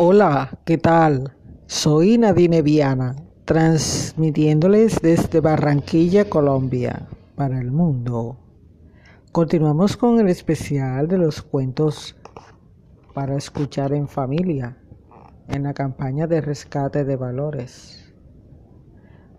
[0.00, 1.34] Hola, ¿qué tal?
[1.66, 8.36] Soy Nadine Viana, transmitiéndoles desde Barranquilla, Colombia, para el mundo.
[9.32, 12.14] Continuamos con el especial de los cuentos
[13.12, 14.76] para escuchar en familia
[15.48, 18.14] en la campaña de rescate de valores.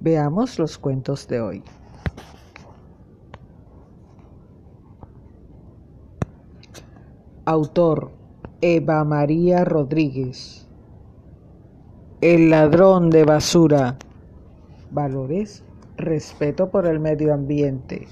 [0.00, 1.62] Veamos los cuentos de hoy.
[7.44, 8.10] Autor
[8.60, 10.66] Eva María Rodríguez.
[12.20, 13.96] El ladrón de basura.
[14.90, 15.62] Valores.
[15.96, 18.08] Respeto por el medio ambiente.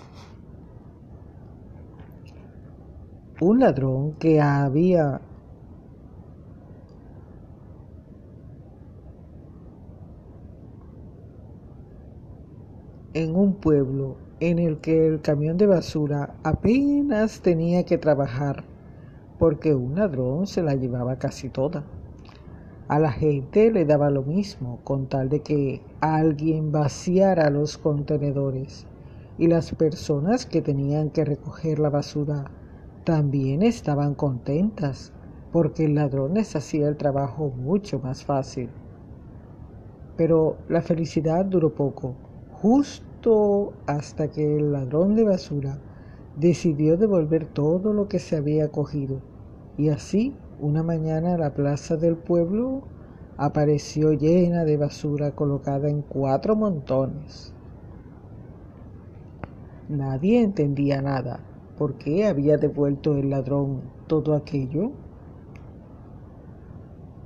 [3.40, 5.20] Un ladrón que había
[13.15, 18.76] en un pueblo en el que el camión de basura apenas tenía que trabajar
[19.38, 21.84] porque un ladrón se la llevaba casi toda.
[22.88, 28.87] A la gente le daba lo mismo con tal de que alguien vaciara los contenedores
[29.38, 32.51] y las personas que tenían que recoger la basura
[33.04, 35.12] también estaban contentas
[35.52, 38.71] porque el ladrón les hacía el trabajo mucho más fácil.
[40.16, 42.15] Pero la felicidad duró poco,
[42.50, 45.78] justo hasta que el ladrón de basura
[46.37, 49.20] decidió devolver todo lo que se había cogido.
[49.79, 52.82] Y así, una mañana la plaza del pueblo
[53.37, 57.52] apareció llena de basura colocada en cuatro montones.
[59.88, 61.40] Nadie entendía nada.
[61.78, 64.93] ¿Por qué había devuelto el ladrón todo aquello?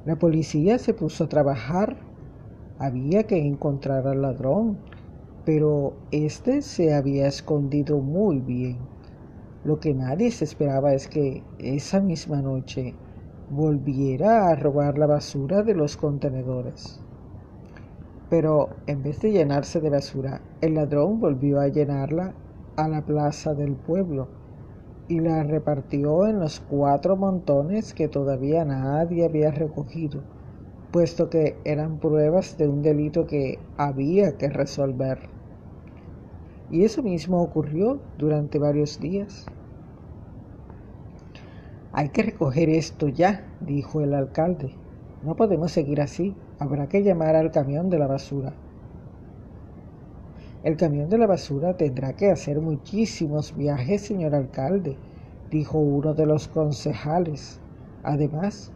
[0.04, 1.98] La policía se puso a trabajar.
[2.78, 4.78] Había que encontrar al ladrón,
[5.44, 8.89] pero éste se había escondido muy bien.
[9.62, 12.94] Lo que nadie se esperaba es que esa misma noche
[13.50, 16.98] volviera a robar la basura de los contenedores.
[18.30, 22.32] Pero en vez de llenarse de basura, el ladrón volvió a llenarla
[22.76, 24.28] a la plaza del pueblo
[25.08, 30.22] y la repartió en los cuatro montones que todavía nadie había recogido,
[30.92, 35.39] puesto que eran pruebas de un delito que había que resolver.
[36.70, 39.46] Y eso mismo ocurrió durante varios días.
[41.92, 44.70] Hay que recoger esto ya, dijo el alcalde.
[45.24, 46.36] No podemos seguir así.
[46.60, 48.52] Habrá que llamar al camión de la basura.
[50.62, 54.96] El camión de la basura tendrá que hacer muchísimos viajes, señor alcalde,
[55.50, 57.60] dijo uno de los concejales.
[58.02, 58.70] Además,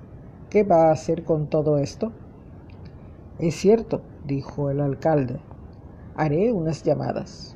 [0.50, 2.10] ¿qué va a hacer con todo esto?
[3.38, 5.38] Es cierto, dijo el alcalde.
[6.16, 7.54] Haré unas llamadas.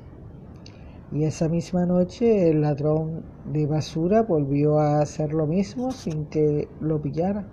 [1.11, 6.69] Y esa misma noche el ladrón de basura volvió a hacer lo mismo sin que
[6.81, 7.47] lo pillara.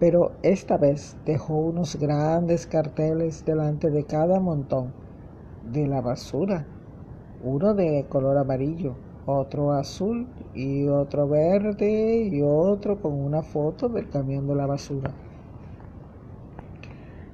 [0.00, 4.92] Pero esta vez dejó unos grandes carteles delante de cada montón
[5.70, 6.66] de la basura.
[7.44, 14.08] Uno de color amarillo, otro azul y otro verde y otro con una foto del
[14.08, 15.12] camión de la basura.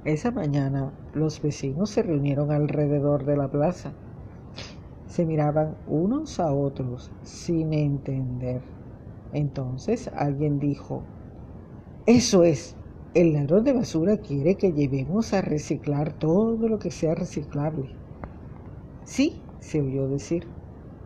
[0.03, 3.91] Esa mañana los vecinos se reunieron alrededor de la plaza
[5.15, 8.61] se miraban unos a otros sin entender.
[9.31, 11.13] Entonces alguien dijo,
[12.05, 12.75] eso es,
[13.13, 17.97] el ladrón de basura quiere que llevemos a reciclar todo lo que sea reciclable.
[19.05, 20.53] Sí, se oyó decir.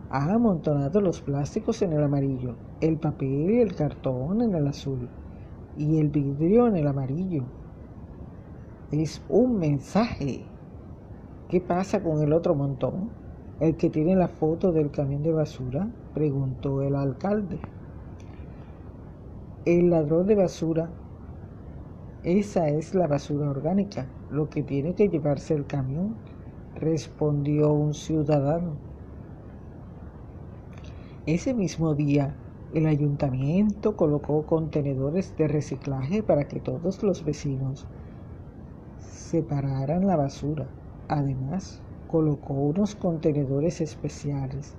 [0.08, 5.08] Ha amontonado los plásticos en el amarillo, el papel y el cartón en el azul
[5.72, 7.44] y el vidrio en el amarillo.
[8.90, 10.56] Es un mensaje.
[11.46, 13.19] ¿Qué pasa con el otro montón?
[13.60, 15.86] ¿El que tiene la foto del camión de basura?
[16.14, 17.60] preguntó el alcalde.
[19.66, 20.88] El ladrón de basura,
[22.22, 26.16] esa es la basura orgánica, lo que tiene que llevarse el camión,
[26.74, 28.72] respondió un ciudadano.
[31.26, 32.34] Ese mismo día,
[32.72, 37.86] el ayuntamiento colocó contenedores de reciclaje para que todos los vecinos
[38.96, 40.66] separaran la basura.
[41.08, 44.74] Además, colocó unos contenedores especiales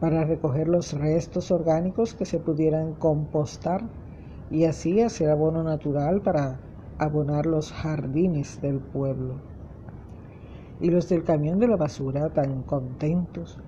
[0.00, 3.82] para recoger los restos orgánicos que se pudieran compostar
[4.50, 6.58] y así hacer abono natural para
[6.98, 9.34] abonar los jardines del pueblo.
[10.80, 13.58] Y los del camión de la basura tan contentos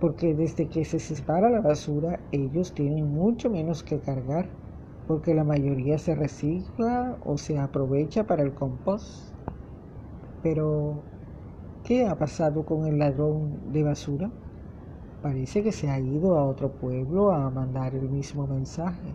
[0.00, 4.48] porque desde que se separa la basura ellos tienen mucho menos que cargar
[5.06, 9.34] porque la mayoría se recicla o se aprovecha para el compost.
[10.42, 11.02] Pero
[11.84, 14.30] ¿Qué ha pasado con el ladrón de basura?
[15.20, 19.12] Parece que se ha ido a otro pueblo a mandar el mismo mensaje.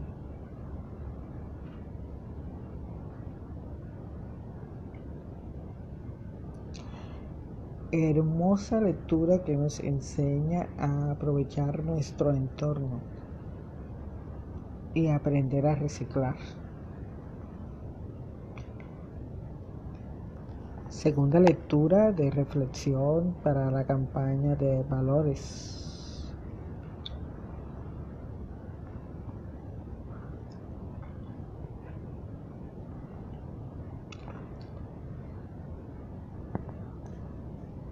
[7.94, 13.00] Hermosa lectura que nos enseña a aprovechar nuestro entorno
[14.94, 16.36] y aprender a reciclar.
[21.08, 26.34] Segunda lectura de reflexión para la campaña de valores.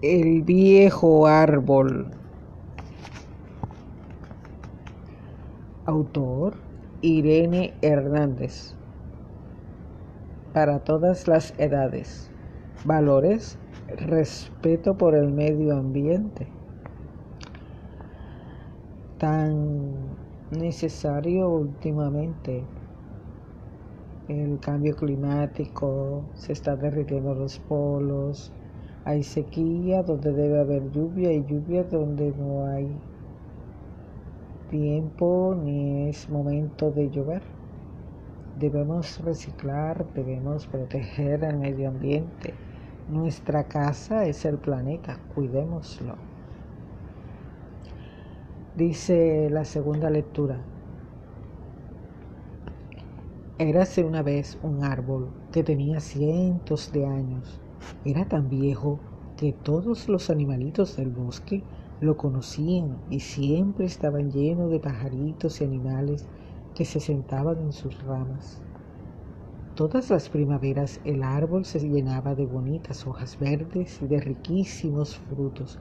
[0.01, 2.11] El viejo árbol.
[5.85, 6.55] Autor
[6.99, 8.75] Irene Hernández.
[10.51, 12.34] Para todas las edades.
[12.85, 13.57] Valores.
[13.97, 16.47] Respeto por el medio ambiente.
[19.17, 19.93] Tan
[20.51, 22.63] necesario últimamente.
[24.27, 28.51] El cambio climático, se está derritiendo los polos,
[29.03, 32.87] hay sequía donde debe haber lluvia y lluvia donde no hay
[34.69, 37.41] tiempo ni es momento de llover.
[38.59, 42.53] Debemos reciclar, debemos proteger el medio ambiente.
[43.07, 46.17] Nuestra casa es el planeta, cuidémoslo.
[48.75, 50.67] Dice la segunda lectura.
[53.57, 57.61] Érase una vez un árbol que tenía cientos de años
[58.03, 59.01] era tan viejo
[59.35, 61.67] que todos los animalitos del bosque
[61.99, 66.29] lo conocían y siempre estaban llenos de pajaritos y animales
[66.73, 68.61] que se sentaban en sus ramas.
[69.75, 75.77] Todas las primaveras el árbol se llenaba de bonitas hojas verdes y de riquísimos frutos,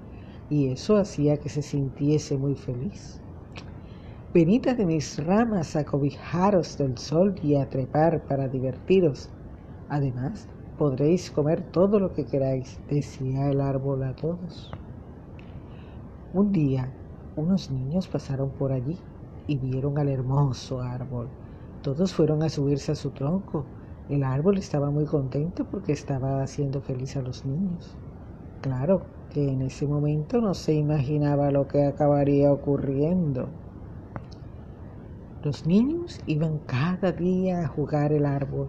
[0.51, 3.21] y eso hacía que se sintiese muy feliz.
[4.35, 9.31] Venid de mis ramas a cobijaros del sol y a trepar para divertiros.
[9.89, 14.73] Además, podréis comer todo lo que queráis, decía el árbol a todos.
[16.33, 16.93] Un día,
[17.37, 18.99] unos niños pasaron por allí
[19.47, 21.29] y vieron al hermoso árbol.
[21.85, 23.67] Todos fueron a subirse a su tronco.
[24.09, 27.97] El árbol estaba muy contento porque estaba haciendo feliz a los niños.
[28.61, 29.01] Claro
[29.33, 33.49] que en ese momento no se imaginaba lo que acabaría ocurriendo.
[35.43, 38.69] Los niños iban cada día a jugar el árbol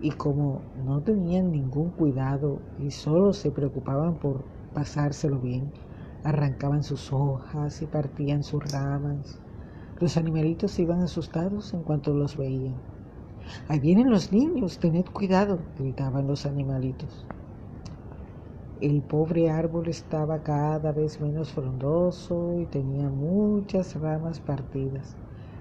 [0.00, 5.72] y como no tenían ningún cuidado y solo se preocupaban por pasárselo bien,
[6.22, 9.40] arrancaban sus hojas y partían sus ramas.
[9.98, 12.95] Los animalitos iban asustados en cuanto los veían.
[13.68, 17.26] Ahí vienen los niños, tened cuidado, gritaban los animalitos.
[18.80, 25.16] El pobre árbol estaba cada vez menos frondoso y tenía muchas ramas partidas.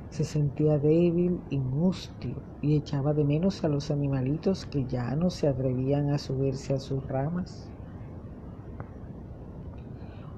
[0.10, 5.30] Se sentía débil y mustio y echaba de menos a los animalitos que ya no
[5.30, 7.72] se atrevían a subirse a sus ramas.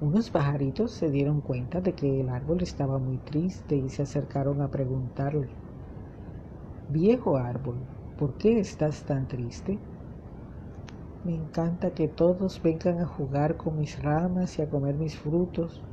[0.00, 4.62] Unos pajaritos se dieron cuenta de que el árbol estaba muy triste y se acercaron
[4.62, 5.58] a preguntarle,
[6.88, 7.86] Viejo árbol,
[8.16, 9.78] ¿por qué estás tan triste?
[11.22, 15.86] Me encanta que todos vengan a jugar con mis ramas y a comer mis frutos,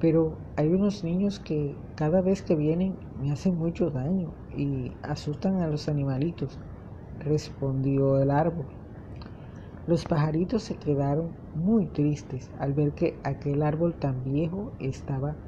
[0.00, 5.60] pero hay unos niños que cada vez que vienen me hacen mucho daño y asustan
[5.60, 6.58] a los animalitos,
[7.18, 8.68] respondió el árbol.
[9.86, 15.38] Los pajaritos se quedaron muy tristes al ver que aquel árbol tan viejo estaba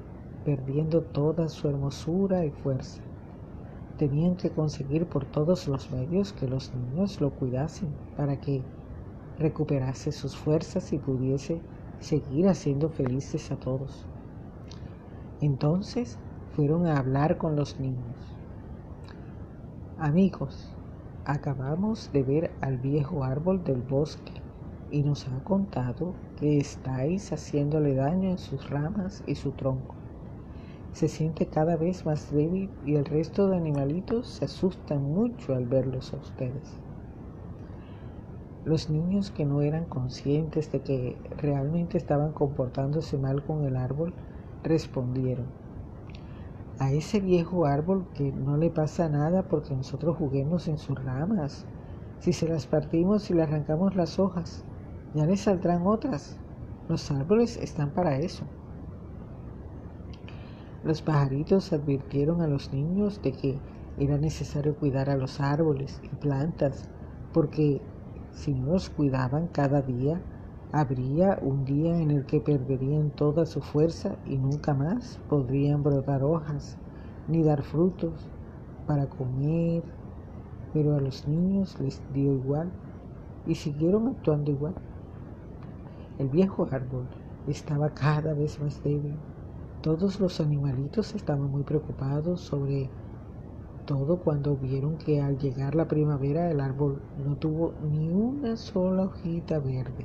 [0.44, 3.07] perdiendo toda su hermosura y fuerza.
[3.98, 8.62] Tenían que conseguir por todos los medios que los niños lo cuidasen para que
[9.38, 11.60] recuperase sus fuerzas y pudiese
[12.00, 14.06] seguir haciendo felices a todos.
[15.40, 16.16] Entonces
[16.54, 18.16] fueron a hablar con los niños.
[19.98, 20.76] Amigos,
[21.24, 24.32] acabamos de ver al viejo árbol del bosque
[24.92, 30.07] y nos ha contado que estáis haciéndole daño en sus ramas y su tronco.
[30.92, 35.66] Se siente cada vez más débil y el resto de animalitos se asustan mucho al
[35.66, 36.80] verlos a ustedes.
[38.64, 44.12] Los niños que no eran conscientes de que realmente estaban comportándose mal con el árbol
[44.62, 45.46] respondieron,
[46.80, 51.66] a ese viejo árbol que no le pasa nada porque nosotros juguemos en sus ramas.
[52.20, 54.64] Si se las partimos y le arrancamos las hojas,
[55.12, 56.36] ya le saldrán otras.
[56.88, 58.44] Los árboles están para eso.
[60.88, 63.60] Los pajaritos advirtieron a los niños de que
[63.98, 66.88] era necesario cuidar a los árboles y plantas,
[67.30, 67.82] porque
[68.32, 70.18] si no los cuidaban cada día,
[70.72, 76.22] Habría un día en el que perderían toda su fuerza y nunca más podrían brotar
[76.22, 76.78] hojas
[77.26, 78.30] ni dar frutos
[78.86, 79.82] para comer,
[80.72, 82.70] pero a los niños les dio igual
[83.46, 84.74] y siguieron actuando igual.
[86.18, 87.06] El viejo árbol
[87.46, 89.27] estaba cada vez más débil.
[89.88, 92.90] Todos los animalitos estaban muy preocupados sobre
[93.86, 99.04] todo cuando vieron que al llegar la primavera el árbol no tuvo ni una sola
[99.04, 100.04] hojita verde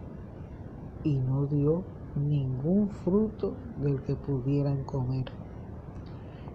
[1.03, 1.83] y no dio
[2.15, 5.25] ningún fruto del que pudieran comer.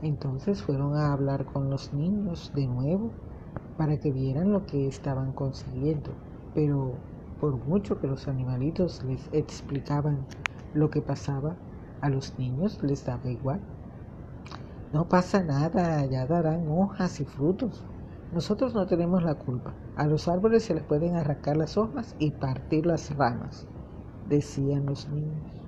[0.00, 3.10] Entonces fueron a hablar con los niños de nuevo
[3.76, 6.14] para que vieran lo que estaban consiguiendo.
[6.54, 6.94] Pero
[7.38, 10.16] por mucho que los animalitos les explicaban
[10.72, 11.67] lo que pasaba,
[12.00, 13.60] a los niños les daba igual.
[14.92, 17.84] No pasa nada, ya darán hojas y frutos.
[18.32, 19.74] Nosotros no tenemos la culpa.
[19.96, 23.66] A los árboles se les pueden arrancar las hojas y partir las ramas,
[24.28, 25.58] decían los niños.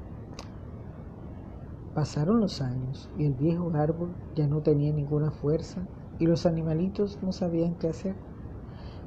[1.94, 5.80] Pasaron los años y el viejo árbol ya no tenía ninguna fuerza
[6.18, 8.14] y los animalitos no sabían qué hacer.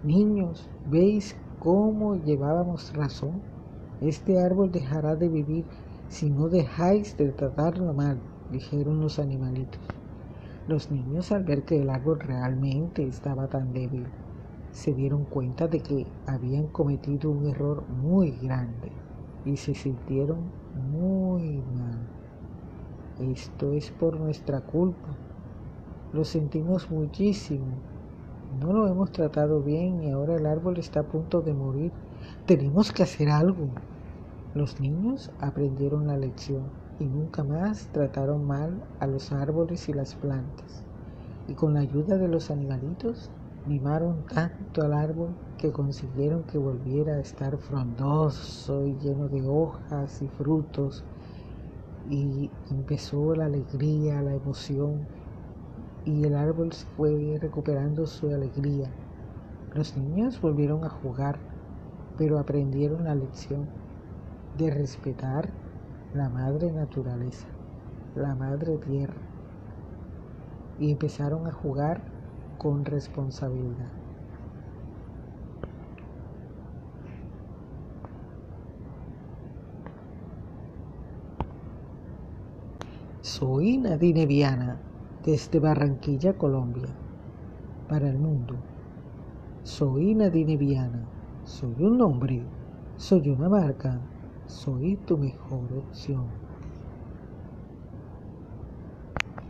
[0.04, 3.42] Niños, ¿veis cómo llevábamos razón?
[4.02, 5.66] Este árbol dejará de vivir
[6.14, 8.20] si no dejáis de tratarlo mal,
[8.52, 9.82] dijeron los animalitos.
[10.68, 14.06] Los niños al ver que el árbol realmente estaba tan débil,
[14.72, 18.92] se dieron cuenta de que habían cometido un error muy grande
[19.44, 20.38] y se sintieron
[20.76, 21.98] muy mal.
[23.18, 25.18] Esto es por nuestra culpa.
[26.14, 27.66] Lo sentimos muchísimo.
[28.60, 31.92] No lo hemos tratado bien y ahora el árbol está a punto de morir.
[32.46, 33.68] Tenemos que hacer algo.
[34.54, 36.70] Los niños aprendieron la lección
[37.00, 40.84] y nunca más trataron mal a los árboles y las plantas.
[41.48, 43.32] Y con la ayuda de los animalitos
[43.66, 50.22] mimaron tanto al árbol que consiguieron que volviera a estar frondoso y lleno de hojas
[50.22, 51.04] y frutos
[52.12, 55.08] y empezó la alegría, la emoción
[56.06, 58.92] y el árbol fue recuperando su alegría.
[59.74, 61.40] Los niños volvieron a jugar,
[62.18, 63.68] pero aprendieron la lección
[64.58, 65.50] de respetar
[66.14, 67.48] la madre naturaleza,
[68.16, 69.22] la madre tierra,
[70.80, 72.02] y empezaron a jugar
[72.58, 73.92] con responsabilidad.
[83.22, 84.78] Soy Nadine Viana
[85.26, 86.90] desde Barranquilla, Colombia,
[87.88, 88.56] para el mundo.
[89.64, 91.06] Soy Nadine Viana,
[91.44, 92.44] soy un nombre,
[92.98, 94.00] soy una marca,
[94.46, 96.43] soy tu mejor opción.